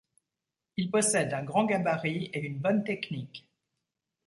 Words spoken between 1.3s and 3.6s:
un grand gabarit et une bonne technique.